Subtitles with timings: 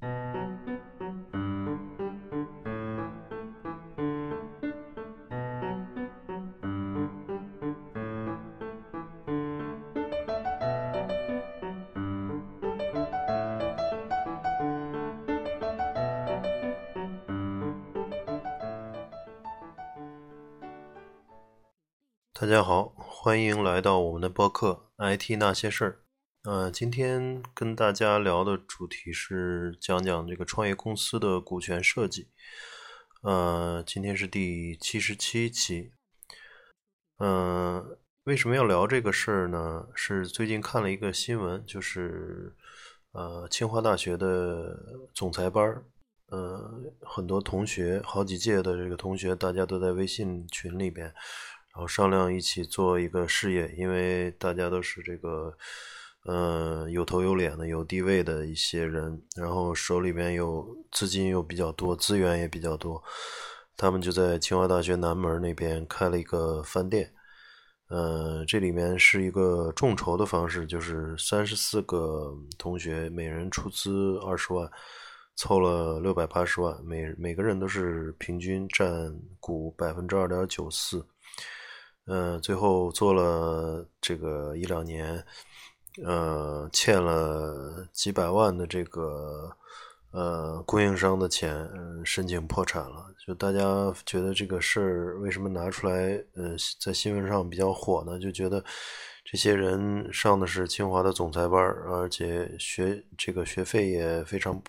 [0.00, 0.06] 大
[22.46, 26.00] 家好，欢迎来到我们的播客《IT 那些事儿》。
[26.42, 32.28] 呃，今天跟大家聊的主题是讲讲这个创业公司的股权设计。
[33.20, 35.92] 呃，今天是第七十七期。
[37.18, 39.86] 嗯，为什么要聊这个事儿呢？
[39.94, 42.54] 是最近看了一个新闻，就是
[43.12, 45.84] 呃，清华大学的总裁班儿，
[46.28, 51.04] 呃，很多同学，好几届的这个同学，大家都在微信群里边。
[51.72, 55.56] 然后商量一起做一个事业，因为大家都是这个，
[56.26, 63.02] 嗯，有头有脸的、有地位的一些人，然后手里边有资金又比较多，资源也比较多，
[63.76, 67.12] 他们就在清华大学南门那边开了一个饭店。
[67.88, 74.70] 嗯，这里面是一个众筹的方式，就是三十四个同学每人出资二十万，
[75.34, 81.04] 凑了六百八十万，每每个人都是平均占股百分之二点九四。
[82.06, 85.24] 嗯，最后做了这个一两年，
[86.04, 89.50] 呃，欠了几百万的这个
[90.12, 91.68] 呃供应商的钱，
[92.04, 93.06] 申请破产了。
[93.26, 98.18] 就大家觉得这个事儿为什么拿出来，呃，在新闻上比较火呢？
[98.18, 98.64] 就觉得
[99.24, 104.60] 这些人上的是清华的总裁班，而且学这个学费也非常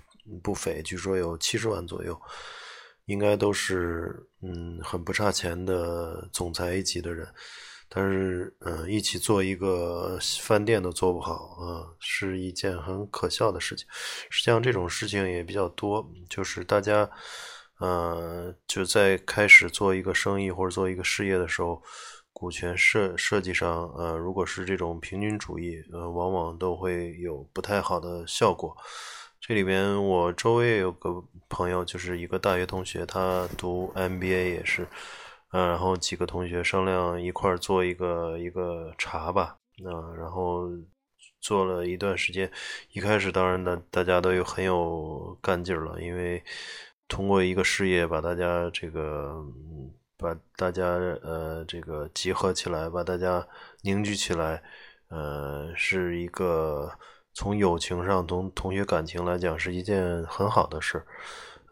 [0.43, 2.19] 不菲，据说有七十万左右。
[3.05, 7.27] 应该都是嗯很不差钱的总裁一级的人，
[7.93, 13.85] 但是嗯一起做一个饭店都做不好啊，是一件很可笑的事情。
[14.29, 17.09] 实际上这种事情也比较多，就是大家
[17.79, 21.83] 呃就在开始做一个生意或者做一个事业的时候，
[22.31, 28.73] 股权设设计上呃如果是这种平均主义，呃往往都会有不太好的效果。
[29.41, 34.87] 这里边我周围有个朋友，就是一个大学同学，他读 MBA 也是，
[35.51, 40.69] 嗯，然后几个同学商量一块儿做一个一个茶吧，啊，然后
[41.39, 42.51] 做了一段时间，
[42.91, 46.43] 一开始当然大大家都有很有干劲儿了，因为
[47.07, 49.35] 通过一个事业把大家这个
[50.17, 50.85] 把大家
[51.23, 53.45] 呃这个集合起来，把大家
[53.81, 54.63] 凝聚起来，
[55.09, 56.91] 呃，是一个。
[57.33, 61.07] 从友情上，从同学感情来讲，是一件很好的事儿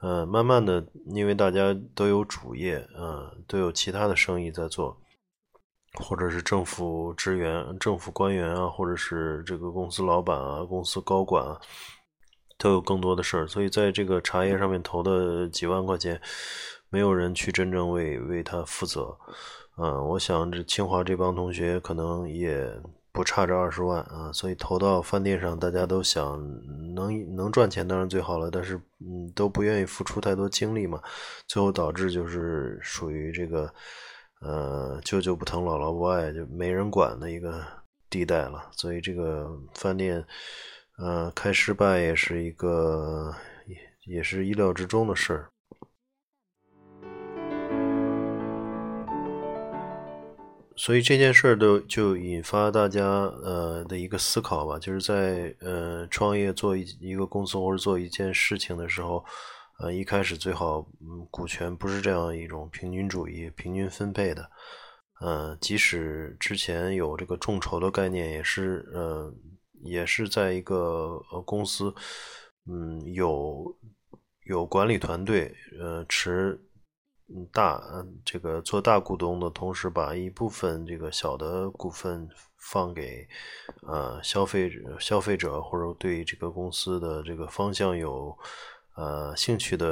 [0.02, 0.24] 儿。
[0.24, 4.98] 嗯，慢慢的，因为大家都有主业，嗯，都有其他的生意在做，
[5.96, 11.60] 或者是政府职员、政府官员啊，或者是这个公司老板啊、公司高管啊，
[12.58, 13.48] 都有更多的事儿。
[13.48, 16.22] 所以，在这个茶叶上面投的几万块钱，
[16.90, 19.18] 没有人去真正为为他负责。
[19.78, 22.70] 嗯，我想这清华这帮同学可能也。
[23.20, 26.42] 不差这二十万啊，所以投到饭店上，大家都想
[26.96, 31.02] 能能赚钱当然最好了，但是嗯都不愿意付出太多精力嘛，
[31.46, 33.70] 最后导致就是属于这个
[34.40, 37.62] 呃舅舅不疼姥姥不爱就没人管的一个
[38.10, 40.26] 地带了，所以这个饭店
[40.98, 45.50] 呃开失败也是一个也也是意料之中的事儿。
[50.82, 59.26] 所以这件事儿都就引发大家呃的一个思考吧，就是在呃创业做一一个公司或者做一件事情的时候，
[59.80, 60.88] 呃一开始最好
[61.30, 64.50] 股权不是这样一种平均主义、平均分配的，
[65.20, 69.34] 呃即使之前有这个众筹的概念，也是呃
[69.82, 71.94] 也是在一个呃公司
[72.72, 73.78] 嗯有
[74.46, 76.58] 有管理团队呃持。
[77.52, 77.82] 大
[78.26, 83.28] 这个做大股东的同时，把一部分这个小的股份放给
[83.84, 88.36] 呃消费者、消费者或者对这个公司的这个方向有
[88.96, 89.88] 呃兴趣的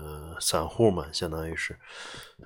[0.00, 1.78] 呃散户嘛，相当于是，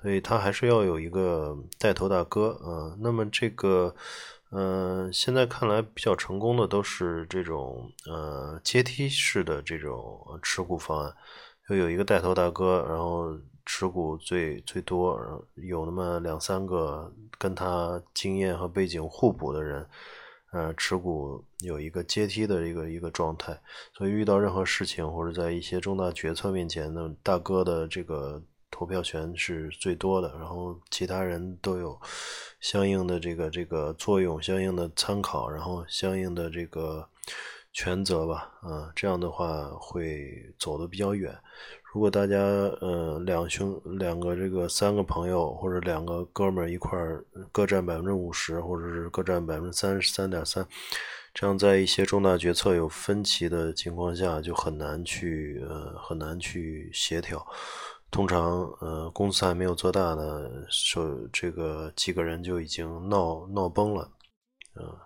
[0.02, 2.96] 所以他还是要有一个带头大哥啊。
[3.00, 3.94] 那么这个
[4.50, 11.14] 嗯，现在看来比较成功的都是这种呃阶梯式的这种持股方案，
[11.68, 13.32] 就有一个带头大哥，然后。
[13.66, 15.18] 持股最最多，
[15.54, 19.86] 有那么两三个跟他经验和背景互补的人，
[20.52, 23.58] 呃，持股有一个阶梯的一个一个状态，
[23.92, 31.98] 所以遇到任何事情或者在一些重大决策面前呢，大哥的这个投票权是最多的，然后其他人都有
[32.60, 37.08] 相应的这个这个作用，相应的参考，然后相应的这个
[37.72, 41.34] 全责吧，啊，这样的话会走得比较远。
[41.94, 42.36] 如果大家
[42.80, 50.66] 呃两兄两个这个三个朋友或者两个哥们儿一块儿各占百分之五十，或者是各占百分之三十三点三，
[51.32, 57.46] 这样在一些重大决策有分歧的情况下，就很难去呃很难去协调。
[58.10, 64.10] 通常呃公司还没有做大呢，说这个几个人就已经闹闹崩了，
[64.74, 64.98] 呃，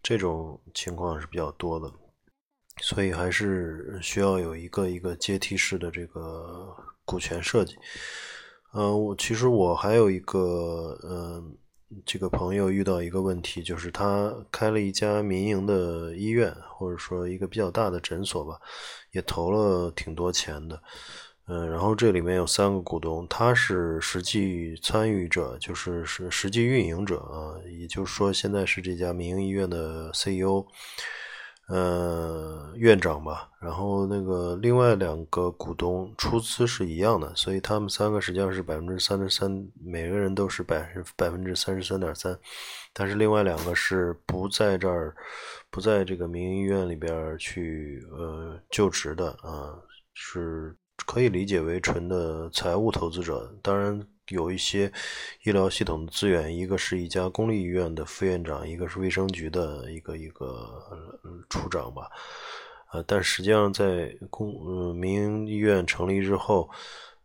[0.00, 1.90] 这种情况是比较多的。
[2.78, 6.74] 所以还是需要有一个一个阶梯式的这个
[7.04, 7.76] 股权设计。
[8.72, 11.56] 嗯，我其实我还有一个嗯，
[12.06, 18.58] 这个朋友遇到一个问题，就是他开了一家民营的医院，或者说一个比较大的诊所吧，
[19.10, 20.80] 也投了挺多钱的。
[21.48, 30.64] 嗯，然后这里面有三个股东，他是实际参与者，就是是实际运营者啊，也就是说现在是这家民营医院的 CEO。
[31.70, 39.48] 呃，院长吧，然后那个另外两个股东出资是一样的，所以他们三个实际上是百分之三十三，
[39.80, 42.36] 每个人都是百分百分之三十三点三，
[42.92, 45.14] 但是另外两个是不在这儿，
[45.70, 49.78] 不在这个民营医院里边去呃就职的啊，
[50.12, 50.76] 是
[51.06, 54.04] 可以理解为纯的财务投资者，当然。
[54.30, 54.90] 有一些
[55.44, 60.68] 医疗系统的资源，一个是一家公立医院的副院长，一个是卫生局的一个一个
[61.48, 62.08] 处长吧，
[62.92, 66.70] 呃，但实际上在公呃民营医院成立之后，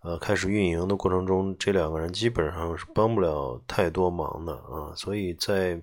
[0.02, 5.82] 呃，开始运营的过程中，这两个人基本上是帮不了太多忙的啊，所以在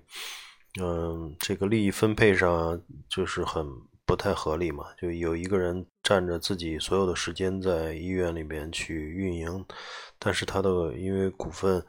[0.79, 3.65] 嗯这个利益分配上就是很
[4.05, 9.65] 不太合理嘛，就有一个人占着自己所有的时间在医院里边去运营。
[10.19, 11.85] 但是他的因为股份，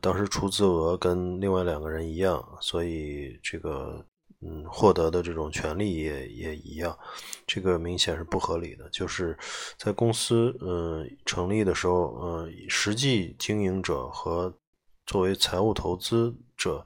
[0.00, 4.04] 当时出资额跟另外两个人一样，所以这个
[4.40, 6.96] 嗯获得的这种权利也也一样，
[7.46, 8.88] 这个明显是不合理的。
[8.90, 9.36] 就是
[9.76, 14.56] 在公司嗯成立的时候，嗯实际经营者和
[15.06, 16.84] 作为财务投资者，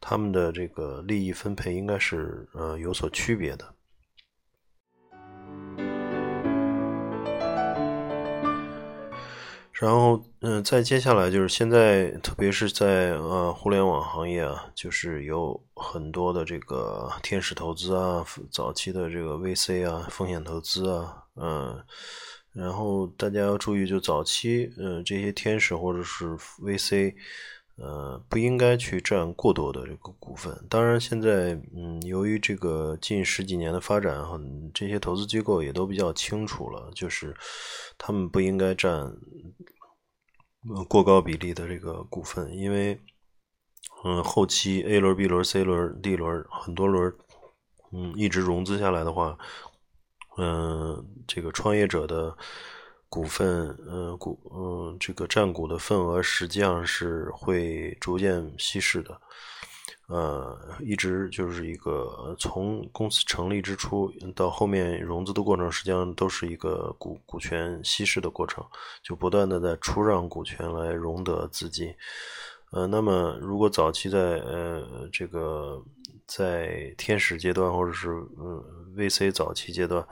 [0.00, 3.75] 他们的这个利益分配应该是呃有所区别的。
[9.78, 21.78] 然后，嗯，再接下来就是现在，特别是在呃互联网行业啊，就是有很多的这个天使投资啊，早期的这个 VC 啊，风险投资啊，嗯，
[22.54, 26.24] 然后大家要注意，就早期，嗯，这些天使或者是
[26.62, 27.14] VC，
[27.76, 30.64] 呃，不应该去占过多的这个股份。
[30.68, 37.36] 当然，现在，嗯，由于这个近十几年的发展，很这些投资机构也都比较清楚了，就是
[37.96, 39.16] 他们不应该占。
[40.88, 43.00] 过高比例的这个股份，因为，
[44.04, 47.14] 嗯，后期 A 轮、B 轮、C 轮、D 轮很多轮，
[47.92, 49.38] 嗯，一直融资下来的话，
[50.36, 52.36] 嗯，这个创业者的
[53.16, 59.18] 股份，嗯，股，嗯，这个占股的份额实际上是会逐渐稀释的。
[60.08, 68.62] 呃，一直就是一个从公司成立之初到后面融资的过程，实际上都是一个股股权稀释的过程，
[69.02, 71.94] 就不断的在出让股权来融得资金。
[72.70, 75.82] 呃，那么如果早期在呃这个
[76.26, 78.62] 在天使阶段或者是嗯
[78.94, 80.06] VC 早期阶段。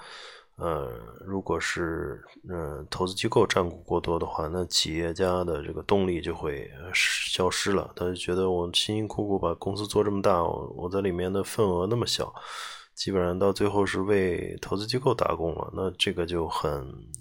[0.57, 0.89] 呃，
[1.27, 7.93] 如果是嗯投资机构占股过多的话，那企业家的这个动力就会消失了。
[7.97, 12.33] 他就觉得我辛辛苦苦把公司做这么大，我在里面的份额那么小，
[12.95, 16.73] 基本上到最后是为投资机构打工了，那这个就很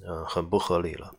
[0.08, 1.12] 嗯很不合理了。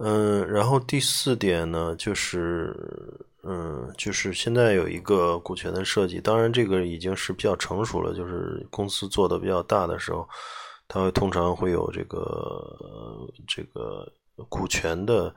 [0.00, 2.74] 嗯，然后第四点呢，就是。
[3.50, 8.12] 嗯，就是现在有一个股权的设计，当然这个已经是比较成熟了。
[8.12, 10.28] 就是公司做的比较大的时候，
[10.86, 14.06] 它会通常会有这个这个
[14.50, 15.34] 股权的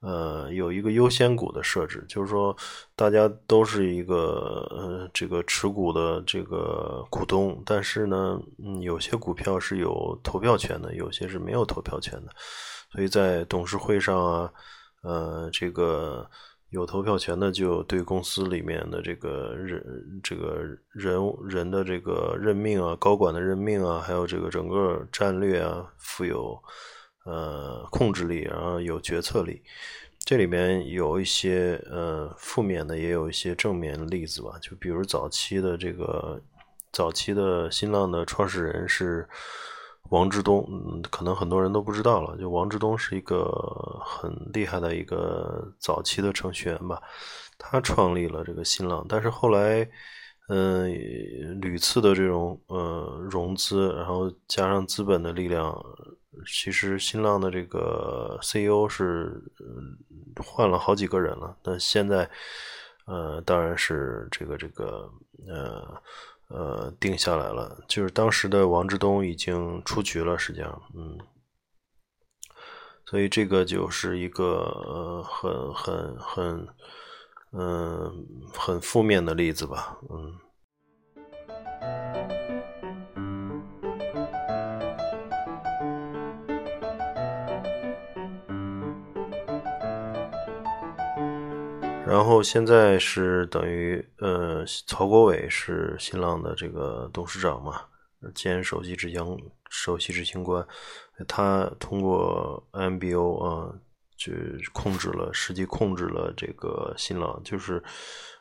[0.00, 2.56] 呃有一个优先股的设置，就是说
[2.96, 12.32] 大家都是一个呃这个持股的这个股东，但是呢，嗯，有些股票是有投票权的，有些是没有投票权的，
[12.90, 14.50] 所以在董事会上啊，
[15.02, 16.26] 呃，这个。
[16.70, 26.60] 有投票权的就对公司里面的这个人、这个人人的这个任命啊、高管的任命啊，还有这个整个战略啊，负有
[27.24, 29.62] 呃控制力，然后有决策力。
[30.24, 34.58] 这里面有一些呃负面的，也有一些正面的例子吧。
[34.62, 36.40] 就比如早期的这个
[36.92, 39.28] 早期的新浪的创始人是。
[40.10, 42.36] 王志东，嗯，可能很多人都不知道了。
[42.36, 43.44] 就王志东是一个
[44.04, 47.00] 很厉害的一个早期的程序员吧，
[47.58, 49.88] 他创立了这个新浪，但是后来，
[50.48, 50.90] 嗯，
[51.60, 55.72] 屡次的这种呃融资，然后加上资本的力量，
[56.46, 59.40] 其实新浪的这个 CEO 是
[60.44, 61.56] 换了好几个人了。
[61.62, 62.28] 那现在，
[63.06, 65.08] 呃，当然是这个这个
[65.46, 66.02] 呃
[66.50, 71.18] 呃定下来了，就是当时的王志东已经出局了，实际上，嗯，
[73.06, 76.68] 所以这个就是一个呃很很很。
[77.52, 80.38] 嗯，很负面的例子吧，嗯。
[92.10, 97.82] 然后现在是等于，呃，曹国伟是新浪的这个董事长嘛，
[98.34, 99.38] 兼首席执行
[99.68, 100.66] 首席执行官，
[101.28, 103.74] 他通过 MBO 啊。
[104.22, 104.30] 就
[104.74, 107.82] 控制了，实际控制了这个新浪，就是，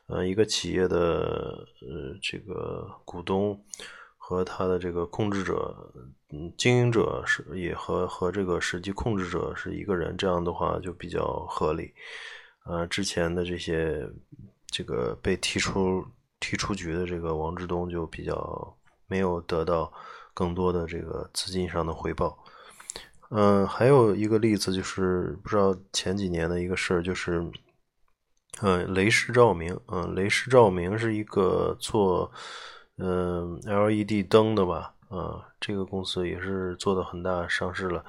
[0.08, 3.58] 呃，一个企业的呃这个股东
[4.18, 5.74] 和他的这个控制者，
[6.34, 11.94] 嗯，经营者是也和和这个实际控制者是一个人，这样的话就比较合理。
[12.70, 14.08] 呃，之前的这些
[14.68, 16.06] 这个被踢出
[16.40, 19.92] 踢出局的这个王志东就比较没有得到
[20.36, 22.38] 更多的这个资金上的回报。
[23.32, 27.44] 嗯，还有一个例子就是，不知道前几年的一个事儿，就是，
[28.62, 32.32] 嗯，雷士照明，嗯，雷士照明是一个做，
[32.98, 38.04] 嗯，LED 灯的吧，啊，这个公司也是做的很大，上市了，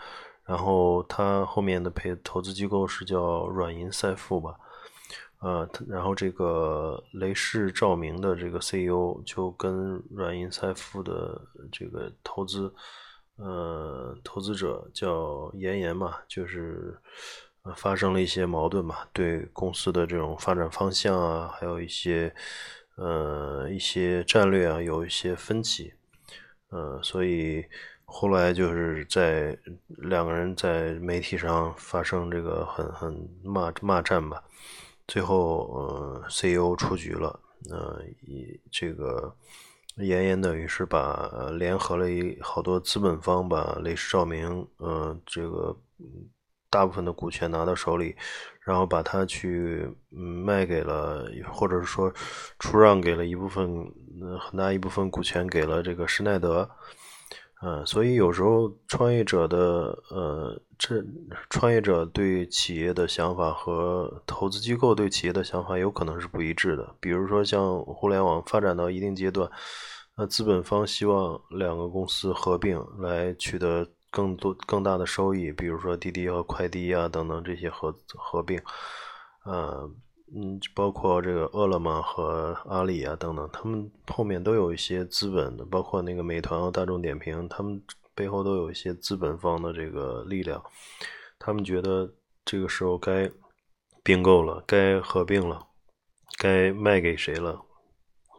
[0.45, 4.57] 然后他后面的配投资机构是叫软银赛富吧，
[5.39, 12.75] 啊，然后这个雷士照明的这个 CEO 就跟软银赛富的这个投资。
[13.43, 16.95] 呃，投资者叫严严嘛，就是
[17.75, 22.35] 发生了一些矛盾嘛，对公司的这种发展方向啊，还有一些
[22.97, 25.95] 呃一些战略啊，有一些分歧，
[26.69, 27.65] 呃，所以
[28.11, 34.43] 后来就是在两个人在媒体上发生这个很很骂骂战吧，
[35.07, 37.39] 最后呃 CEO 出局了，
[37.71, 39.35] 呃，以这个。
[39.97, 45.77] 严严等于是把联合了一好多资本方，把雷士照明，呃，这个
[46.71, 48.17] 大部分的股权拿到手里，
[48.63, 52.11] 然后把它去卖给了，或者是说
[52.59, 53.93] 出让给了一部分，
[54.39, 56.71] 很大一部分股权给了这个施耐德，
[57.63, 59.59] 嗯，所以有时候创业者的，
[60.11, 61.05] 呃，这
[61.51, 69.51] 创业者对企业的想法和投资机构对企业的想法有可能是不一致的，比如说像互联网发展到一定阶段。
[70.17, 78.59] 那资本方希望两个公司合并来取得更多更大的收益，比如说滴滴和快滴啊等等这些合合并，
[79.45, 79.89] 呃，
[80.35, 87.83] 嗯，包括这个饿了么和阿里啊等等，他们后面都有一些资本的，包括那个美团和大众点评，他们
[88.15, 90.63] 背后都有一些资本方的这个力量，
[91.39, 92.09] 他们觉得
[92.45, 93.31] 这个时候该
[94.05, 95.67] 并购了，该合并了，
[96.39, 97.61] 该卖给谁了。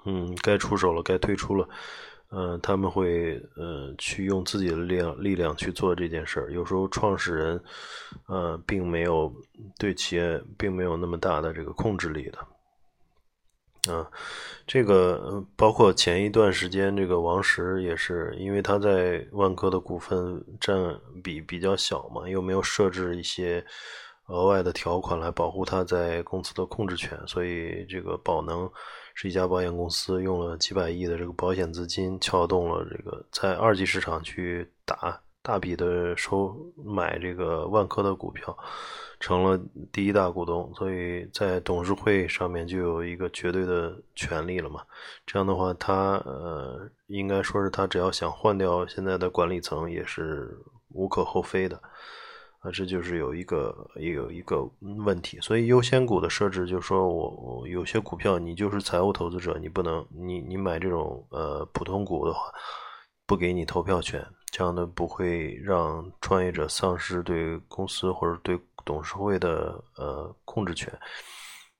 [0.05, 1.69] 嗯，该出手了，该退出了，
[2.33, 6.49] 嗯，他们会呃去用自己的力量力量去做这件事儿。
[6.53, 7.61] 有时候创始人，
[8.27, 9.29] 呃，并没有
[9.77, 14.09] 对企业并没有那么大的这个控制力的，啊，
[14.65, 23.61] 这个包括前一段时间这个王石也是，因为他在万科的股份占比比较小嘛，又没有设置一些
[24.27, 28.71] 额外的条款来保护他在公司的控制权，所以这个宝能。
[29.21, 38.57] 是一家保险公司，用了几百亿的这个保险资金，撬动了这个在二级市场去打大笔的收买这个万科的股票，
[39.19, 39.61] 成了
[39.91, 44.81] 第一大股东，所以在董事会上面就有一个绝对的权利了嘛。
[45.27, 50.57] 这样的话，他呃，应该说是他只要想换掉现在的管理层，也是
[50.89, 51.79] 无可厚非的。
[52.61, 54.69] 啊，这就是有一个也有一个
[55.03, 62.51] 问题，所以优先股的设置就是说我我有些股票你就是财务投资者，你不能你你买这种呃普通股的话，
[63.25, 70.93] 不给你投票权，这样的不会让创业者丧失对公司或者对董事会的呃控制权。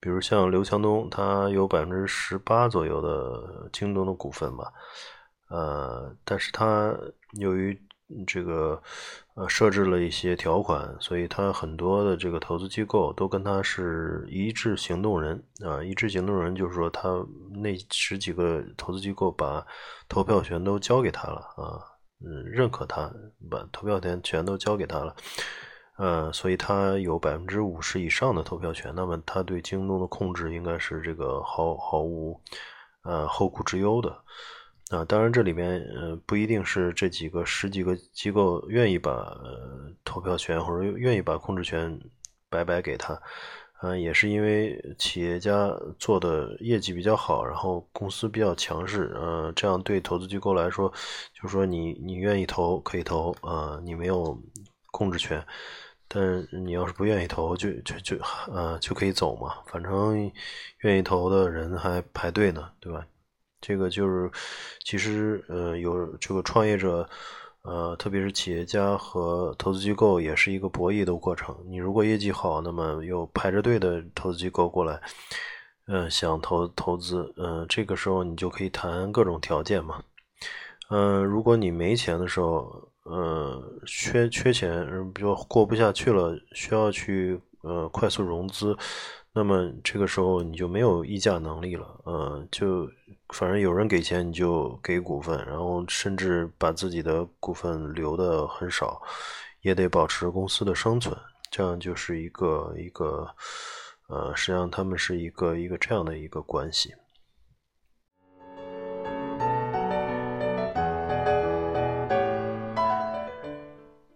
[0.00, 4.72] 比如像刘强东，他有百分之十八左右的京东的股份吧，
[5.48, 6.92] 呃，但是他
[7.34, 7.80] 由于
[8.26, 8.80] 这个
[9.34, 15.82] 呃设置了一些条款，所以他很多的这个投资机构都跟他是一致行动人啊。
[15.82, 17.08] 一致行动人就是说，他
[17.50, 19.66] 那十几个投资机构把
[20.08, 21.80] 投票权都交给他了啊，
[22.24, 23.12] 嗯，认可他，
[23.50, 25.14] 把投票权全都交给他了，
[25.96, 28.92] 呃，所以他有百分之五十以上的投票权。
[28.94, 32.40] 那么他对京东的控制应该是这个毫毫无
[33.04, 34.16] 呃后顾之忧的。
[34.92, 39.34] 啊，当然这里面呃不一定是这几个十几个机构愿意把
[40.04, 41.98] 投票权或者愿意把控制权
[42.50, 43.20] 白白给他。
[43.80, 45.68] 嗯，也是因为企业家
[45.98, 50.88] 做的业绩比较好，然后公司比较强势，呃，这样对投资机构来说，
[51.34, 54.40] 就是说你你愿意投可以投，啊，你没有
[54.92, 55.44] 控制权，
[56.06, 58.16] 但是你要是不愿意投，就就就
[58.52, 60.30] 呃就可以走嘛，反正
[60.82, 63.04] 愿意投的人还排队呢，对吧？
[63.62, 64.30] 这个就是
[64.84, 67.08] 其实呃有这个创业者。
[67.64, 71.56] 呃，特别是企业家和投资机构也是一个博弈的过程。
[71.68, 75.00] 你如果业绩好，那么有排着队的投资机构过来，
[75.86, 80.02] 嗯，想投投资，嗯，这个时候你就可以谈各种条件嘛。
[80.90, 88.76] 嗯，如果你没钱的时候，嗯，缺缺钱，比如过不下去了，需要去呃快速融资。
[89.34, 92.86] 那么这个时候你就没有议价能力了，嗯，就
[93.30, 99.00] 反正有人给钱你就给股份，然后甚至把自己的股份留的很少，
[99.62, 101.16] 也得保持公司的生存，
[101.50, 103.26] 这样就是一个一个，
[104.08, 106.94] 呃，实际上他们是一个一个这样的一个关系。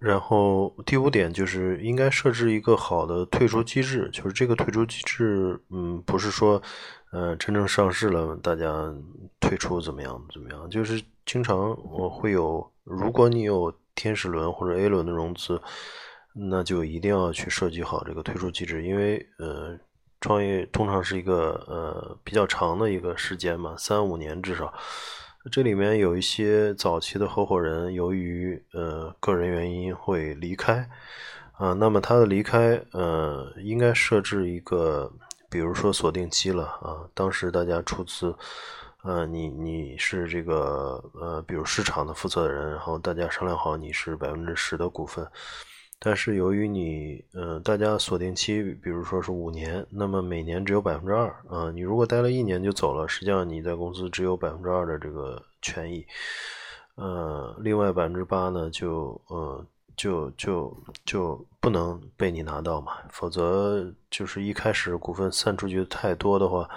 [0.06, 6.62] 然后第五点就是应该设置一个好的退出机制，就是这个退出机制，嗯，不是说，
[7.10, 8.94] 呃，真正上市了大家
[9.40, 15.60] 退出怎么样怎么样，就是经常我会有，如果你有天使轮或者 A 轮的融资，
[16.32, 19.76] 那就一定要去设计好这个退出机制，因为呃，
[20.20, 24.72] 创业通常是一个呃比较长的一个时间嘛，三五年至少。
[25.50, 30.88] 这里面有一些早期的合伙人，由于呃个人原因会离开，
[31.52, 35.12] 啊，那么他的离开，呃，应该设置一个，
[35.48, 38.34] 比如说锁定期了啊，当时大家出资，
[39.04, 45.24] 呃，你你是这个呃，比如市场的负责人，然后大家商量好你是百分之十的股份。
[45.98, 56.06] 但是由于你，嗯，大家锁定期，比如说是五年，那么每年只有百分之二，啊，你如果待了一年就走了，实际上你在公司只有百分之二的这个权益，
[56.96, 59.66] 呃，另外百分之八呢，就，呃，
[59.96, 66.68] 就就就不能被你拿到嘛，否则就是一开始股份散出去太多的话，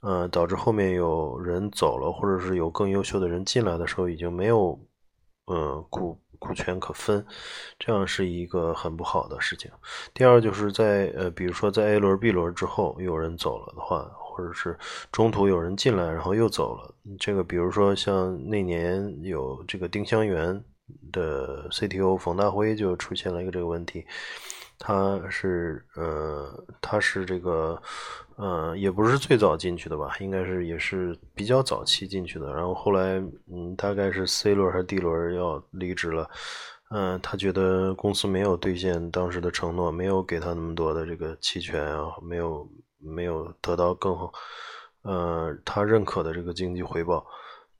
[0.00, 4.80] 呃，导致后面有人走了，或者是有更优秀的人进来的时候，已经没有，
[5.48, 6.18] 嗯，股。
[6.38, 7.24] 股权可分，
[7.78, 9.70] 这样是一个很不好的事情。
[10.14, 14.78] 第二，就是在呃，比如说在 A 轮、B 轮之后有人走了的话，或者是
[15.10, 20.62] 中途有人进来然后又走了，这个比如说像那年有这个丁香园
[21.12, 24.06] 的 CTO 冯大辉就出现了一个这个问题。
[24.80, 27.82] 他是呃，他是这个，
[28.40, 32.52] 嗯，也不是最早进去的吧，应该是也是比较早期进去的。
[32.54, 33.20] 然后后来，
[33.50, 36.30] 嗯，大概是 C 轮还是 D 轮要离职了，
[36.90, 44.32] 嗯，他觉得公司没有兑现当时的承诺，没有给他那么多的这个期权啊，没有没有得到更好，
[45.02, 47.26] 呃，他认可的这个经济回报。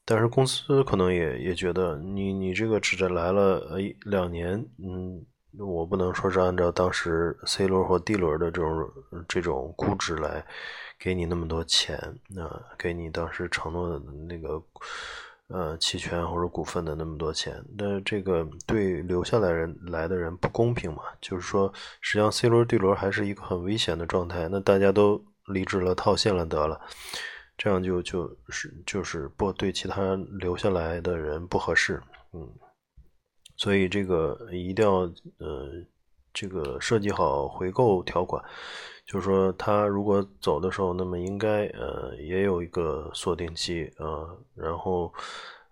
[0.04, 5.24] 但是公司可能也也觉得你你这个只来了呃两年，嗯。
[5.58, 8.90] 我不能说是按照当时 C 轮或 D 轮的这种
[9.26, 10.44] 这种估值来
[10.98, 14.62] 给你那么多钱，那给你当时承诺的那个
[15.48, 21.02] 呃期权或者股份的那么多钱，那这个对留下来人来的人不公平嘛？
[21.20, 26.80] 就是说，实际上 C 轮 D 轮还是一个很危险的状态，那大家都离职了套现了得了，
[27.56, 32.00] 这样就就是就是不对其他留下来的人不合适，
[32.32, 32.48] 嗯。
[33.58, 35.00] 所以这个一定要
[35.38, 35.68] 呃，
[36.32, 38.40] 这个设计好回购条款，
[39.04, 45.12] 就是说他如果走的时候，那么应该呃也有一个锁定期啊，然后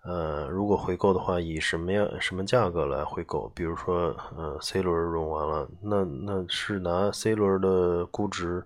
[0.02, 3.48] 呃如果回购的话，以什么样什么价格来回购？
[3.54, 8.64] 比如说呃 C 轮融完了，那那是拿 C 轮的估值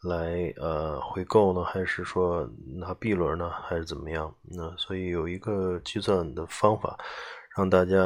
[0.00, 4.34] 来呃回购呢，还是说拿 B 轮呢，还是怎么样？
[4.44, 6.98] 那所以有一个计算的方法。
[7.56, 7.96] 让大家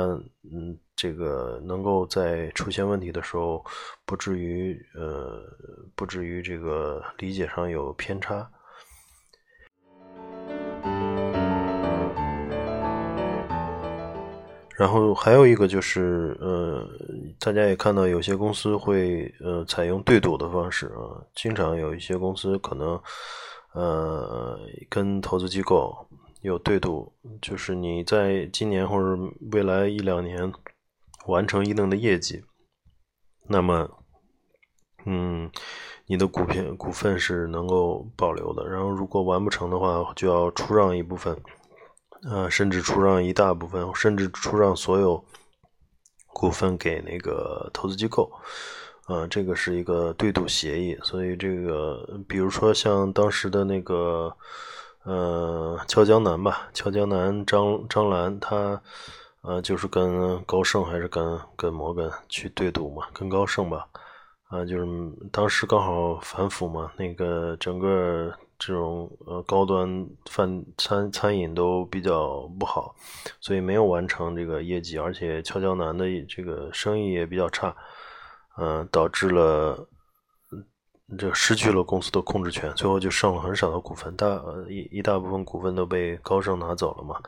[0.45, 3.65] 嗯，这个能够在出现问题的时候，
[4.07, 5.43] 不至于呃，
[5.97, 8.49] 不至于这个理解上有偏差。
[14.77, 16.89] 然后还有一个就是，呃，
[17.41, 22.99] 大家也看到有些公司会呃采用对赌的方式啊，经常有一些公司可能
[23.75, 24.59] 呃
[24.89, 25.93] 跟投资机构。
[26.43, 29.17] 有对赌，就是你在今年或者
[29.53, 30.53] 未来一两年
[31.27, 32.43] 完成一定的业绩，
[33.47, 33.89] 那么，
[35.05, 35.51] 嗯，
[36.07, 38.67] 你的股票股份是能够保留的。
[38.67, 41.39] 然后如果完不成的话，就要出让一部分，
[42.23, 45.23] 呃，甚至出让一大部分，甚至出让所有
[46.29, 48.33] 股份给那个投资机构。
[49.09, 54.35] 呃，这个是一个对赌协议，所以这个比如说像当时的那个
[55.05, 58.81] 呃俏江南吧，俏江南张张兰他。
[59.43, 63.89] 呃，就是跟高盛还是跟跟摩根去对赌嘛，跟高盛吧，
[64.49, 64.87] 啊，就是
[65.33, 72.95] 当时刚好反腐嘛，那个整个这种呃高端饭餐餐饮都比较不好，
[73.41, 77.75] 所以没有完成这个业绩，而且俏江南的这个生意也比较差，
[78.59, 79.89] 嗯，导致了
[81.19, 84.27] 这失去了公司的控制权，最后就剩了很少的股份，大
[84.69, 87.21] 一一大部分股份都被高盛拿走了嘛。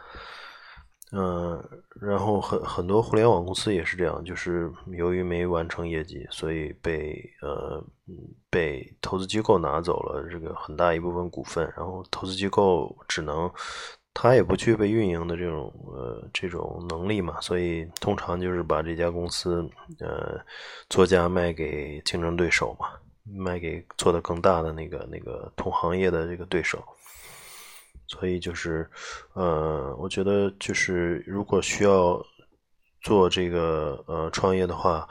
[1.14, 1.62] 嗯，
[2.00, 7.84] 然后很很多互联网公司也是这样，就是由于没完成业绩，所以被呃
[8.48, 13.50] 被投资机构拿走了这个很大一部分股份，然后投资机构只能
[14.14, 19.62] 他也不具备运营的这种呃这种能力嘛，所以通常就是把这家公司
[20.00, 20.40] 呃
[20.88, 22.88] 作价卖给竞争对手嘛，
[23.24, 26.82] 卖给做的更大的那个那个同行业的这个对手。
[28.08, 28.90] 所以就是，
[29.32, 32.22] 呃，我觉得就是，如果需要
[33.00, 35.08] 做这个呃创业的话，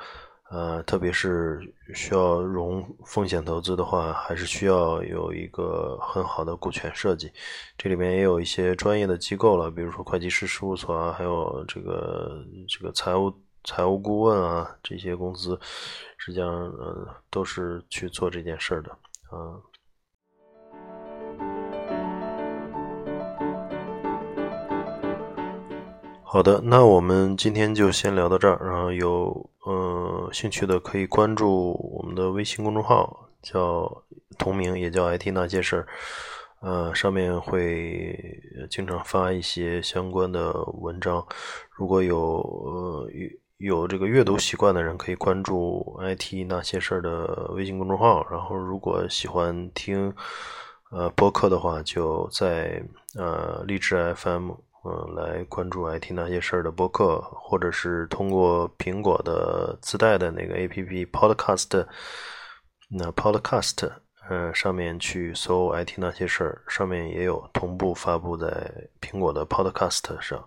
[0.52, 1.60] 呃，特别是
[1.95, 7.32] 需要融风险投资的话，还是需要有一个很好的股权设计。
[7.76, 15.60] 这里面也有一些专业的机构了，比如说会计师事务所啊，还有这个这个财务财务顾问啊，这些公司
[16.17, 18.91] 实际上呃都是去做这件事儿的，
[19.30, 19.62] 啊。
[26.24, 28.58] 好的，那我们今天就先聊到这儿。
[28.65, 34.04] 然后有呃兴趣的可以关注我们的微信公众号，叫
[34.38, 35.88] 同名，也叫 IT 那些事儿。
[36.62, 38.17] 呃，上面会
[38.69, 41.26] 经常发一些相关的文章。
[41.71, 43.10] 如果有呃
[43.62, 48.26] 有这个阅读习惯的人，可以关注 IT 那些事儿的微信公众号。
[48.30, 50.13] 然后，如果喜欢听
[50.91, 52.84] 呃播客的话，就在
[53.17, 54.52] 呃荔枝 FM。
[54.84, 61.86] 嗯，来关注 IT 那些事儿的播客，或者是通过苹果的自带的那个 APP Podcast，
[62.89, 63.91] 那 Podcast，
[64.28, 70.43] 嗯，上面去搜 IT 那些事儿，上面也有同步发布在苹果的 Podcast 上。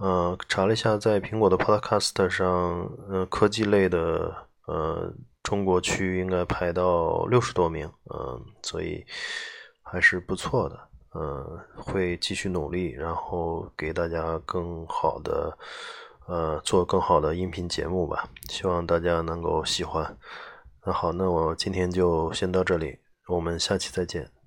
[0.00, 4.32] 嗯，查了一下，在苹果的 Podcast 上，嗯，科技类的，
[4.66, 9.04] 呃，中国区应该排到六十多名，嗯，所以
[9.82, 10.78] 还是不错的。
[11.14, 15.56] 嗯，会继续努力，然后给大家更好的，
[16.26, 18.28] 呃，做更好的音频节目吧。
[18.48, 20.16] 希望大家能够喜欢。
[20.84, 24.37] 那好，那我今天就先到这里，我们下期再见。